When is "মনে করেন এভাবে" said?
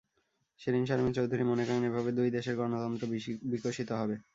1.43-2.09